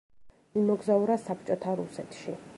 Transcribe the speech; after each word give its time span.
იმოგზაურა 0.61 1.19
საბჭოთა 1.27 1.77
რუსეთში. 1.85 2.39